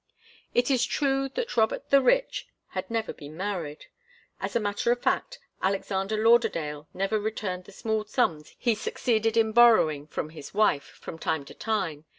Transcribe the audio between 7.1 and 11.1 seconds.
returned the small sums he succeeded in borrowing from his wife